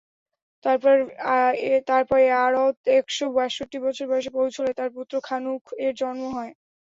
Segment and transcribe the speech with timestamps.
[1.89, 6.53] তারপর য়ারদ একশ বাষট্টি বছর বয়সে পৌঁছুলে তাঁর পুত্র খানূখ-এর জন্ম হয়।